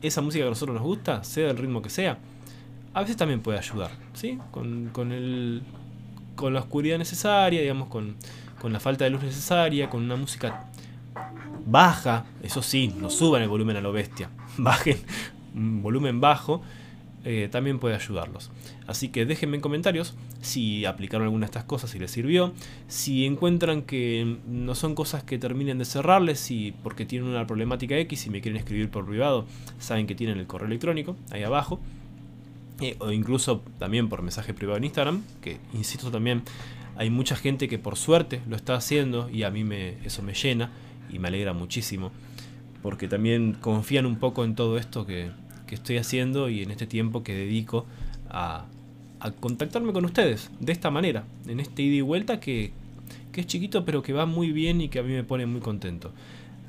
Esa 0.01 0.21
música 0.21 0.43
que 0.43 0.47
a 0.47 0.49
nosotros 0.49 0.75
nos 0.75 0.83
gusta, 0.83 1.23
sea 1.23 1.49
el 1.49 1.57
ritmo 1.57 1.81
que 1.81 1.89
sea, 1.89 2.17
a 2.93 3.01
veces 3.01 3.17
también 3.17 3.41
puede 3.41 3.59
ayudar, 3.59 3.91
¿sí? 4.13 4.37
Con, 4.51 4.89
con, 4.91 5.11
el, 5.11 5.61
con 6.35 6.53
la 6.53 6.59
oscuridad 6.59 6.97
necesaria, 6.97 7.61
digamos, 7.61 7.87
con, 7.87 8.15
con 8.59 8.73
la 8.73 8.79
falta 8.79 9.05
de 9.05 9.11
luz 9.11 9.23
necesaria, 9.23 9.89
con 9.89 10.03
una 10.03 10.15
música 10.15 10.65
baja, 11.65 12.25
eso 12.43 12.61
sí, 12.61 12.93
no 12.99 13.09
suban 13.09 13.41
el 13.41 13.49
volumen 13.49 13.77
a 13.77 13.81
lo 13.81 13.91
bestia, 13.91 14.29
bajen 14.57 14.97
volumen 15.53 16.21
bajo 16.21 16.61
eh, 17.25 17.49
también 17.51 17.79
puede 17.79 17.95
ayudarlos. 17.95 18.49
Así 18.87 19.09
que 19.09 19.25
déjenme 19.25 19.57
en 19.57 19.61
comentarios 19.61 20.15
si 20.41 20.85
aplicaron 20.85 21.25
alguna 21.25 21.41
de 21.41 21.45
estas 21.47 21.65
cosas, 21.65 21.89
si 21.89 21.99
les 21.99 22.11
sirvió, 22.11 22.53
si 22.87 23.25
encuentran 23.25 23.81
que 23.81 24.37
no 24.47 24.73
son 24.73 24.95
cosas 24.95 25.23
que 25.23 25.37
terminen 25.37 25.77
de 25.77 25.85
cerrarles, 25.85 26.39
si 26.39 26.73
porque 26.81 27.05
tienen 27.05 27.29
una 27.29 27.45
problemática 27.45 27.97
X 27.97 28.27
y 28.27 28.29
me 28.29 28.41
quieren 28.41 28.57
escribir 28.57 28.89
por 28.89 29.05
privado, 29.05 29.45
saben 29.79 30.07
que 30.07 30.15
tienen 30.15 30.37
el 30.37 30.47
correo 30.47 30.67
electrónico 30.67 31.17
ahí 31.31 31.43
abajo. 31.43 31.79
Eh, 32.81 32.95
o 32.99 33.11
incluso 33.11 33.61
también 33.77 34.07
por 34.07 34.21
mensaje 34.21 34.53
privado 34.53 34.77
en 34.77 34.85
Instagram, 34.85 35.21
que 35.41 35.57
insisto 35.73 36.11
también, 36.11 36.43
hay 36.99 37.09
mucha 37.09 37.37
gente 37.37 37.69
que 37.69 37.79
por 37.79 37.95
suerte 37.95 38.41
lo 38.49 38.57
está 38.57 38.75
haciendo 38.75 39.29
y 39.29 39.43
a 39.43 39.49
mí 39.49 39.63
me, 39.63 39.91
eso 40.03 40.21
me 40.21 40.33
llena 40.33 40.69
y 41.09 41.17
me 41.17 41.29
alegra 41.29 41.53
muchísimo, 41.53 42.11
porque 42.83 43.07
también 43.07 43.53
confían 43.53 44.05
un 44.05 44.17
poco 44.17 44.43
en 44.43 44.53
todo 44.53 44.77
esto 44.77 45.05
que, 45.05 45.31
que 45.65 45.75
estoy 45.75 45.95
haciendo 45.95 46.49
y 46.49 46.61
en 46.61 46.71
este 46.71 46.87
tiempo 46.87 47.23
que 47.23 47.33
dedico 47.33 47.85
a, 48.29 48.65
contactarme 49.39 49.93
con 49.93 50.03
ustedes 50.03 50.51
de 50.59 50.73
esta 50.73 50.91
manera, 50.91 51.23
en 51.47 51.61
este 51.61 51.83
ida 51.83 51.95
y 51.95 52.01
vuelta 52.01 52.41
que, 52.41 52.73
es 53.33 53.47
chiquito 53.47 53.85
pero 53.85 54.03
que 54.03 54.11
va 54.11 54.25
muy 54.25 54.51
bien 54.51 54.81
y 54.81 54.89
que 54.89 54.99
a 54.99 55.03
mí 55.03 55.13
me 55.13 55.23
pone 55.23 55.45
muy 55.45 55.61
contento. 55.61 56.11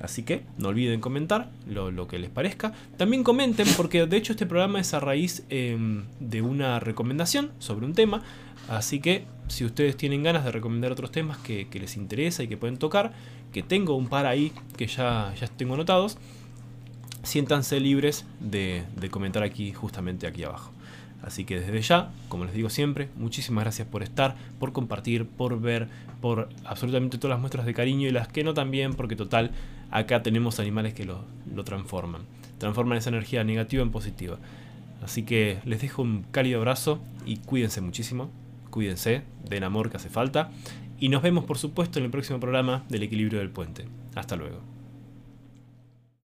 Así 0.00 0.22
que 0.22 0.42
no 0.56 0.68
olviden 0.68 1.00
comentar 1.00 1.50
lo, 1.66 2.08
que 2.08 2.18
les 2.18 2.30
parezca. 2.30 2.72
También 2.96 3.22
comenten, 3.22 3.66
porque 3.76 4.06
de 4.06 4.16
hecho 4.16 4.32
este 4.32 4.46
programa 4.46 4.80
es 4.80 4.94
a 4.94 5.00
raíz 5.00 5.44
em, 5.50 6.04
de 6.20 6.40
una 6.40 6.80
recomendación 6.80 7.50
sobre 7.58 7.84
un 7.84 7.92
tema. 7.92 8.22
Así 8.68 9.00
que 9.00 9.24
si 9.48 9.64
ustedes 9.64 9.96
tienen 9.96 10.22
ganas 10.22 10.44
de 10.44 10.52
recomendar 10.52 10.92
otros 10.92 11.10
temas 11.10 11.36
que, 11.38 11.66
les 11.72 11.96
interesa 11.96 12.42
y 12.42 12.48
que 12.48 12.56
pueden 12.56 12.78
tocar, 12.78 13.12
que 13.52 13.62
tengo 13.62 13.94
un 13.94 14.08
par 14.08 14.26
ahí 14.26 14.52
que 14.76 14.86
ya, 14.86 15.34
ya 15.38 15.46
tengo 15.48 15.74
anotados, 15.74 16.16
siéntanse 17.22 17.78
libres 17.80 18.24
de, 18.40 18.84
comentar 19.10 19.42
aquí, 19.42 19.72
justamente 19.72 20.26
aquí 20.26 20.44
abajo. 20.44 20.72
Así 21.22 21.44
que 21.44 21.60
desde 21.60 21.82
ya, 21.82 22.10
como 22.30 22.46
les 22.46 22.54
digo 22.54 22.70
siempre, 22.70 23.10
muchísimas 23.16 23.64
gracias 23.64 23.86
por 23.86 24.02
estar, 24.02 24.36
por 24.58 24.72
compartir, 24.72 25.26
por 25.26 25.60
ver, 25.60 25.88
por 26.22 26.48
absolutamente 26.64 27.18
todas 27.18 27.34
las 27.34 27.40
muestras 27.40 27.66
de 27.66 27.74
cariño 27.74 28.08
y 28.08 28.12
las 28.12 28.28
que 28.28 28.42
no 28.42 28.54
también, 28.54 28.94
porque 28.94 29.16
total, 29.16 29.50
acá 29.90 30.22
tenemos 30.22 30.61
animales 30.61 30.94
que 30.94 31.05
lo, 31.05 31.24
lo 31.55 31.64
transforman. 31.64 32.22
Transforman 32.59 32.98
esa 32.98 33.11
energía 33.11 33.44
negativa 33.44 33.83
en 33.83 33.90
positiva. 33.90 34.38
Así 35.03 35.22
que 35.22 35.59
les 35.64 35.81
dejo 35.81 36.03
un 36.03 36.24
cálido 36.31 36.59
abrazo 36.59 37.00
y 37.24 37.38
cuídense 37.38 37.81
muchísimo. 37.81 38.31
Cuídense, 38.70 39.22
den 39.48 39.64
amor 39.64 39.90
que 39.90 39.96
hace 39.96 40.11
falta. 40.11 40.50
Y 40.98 41.09
nos 41.09 41.22
vemos 41.22 41.44
por 41.44 41.59
supuesto 41.59 41.98
en 41.98 42.05
el 42.05 42.11
próximo 42.11 42.38
programa 42.38 42.85
del 42.88 43.03
equilibrio 43.03 43.38
del 43.38 43.50
puente. 43.50 43.87
Hasta 44.14 44.37
luego. 44.37 44.69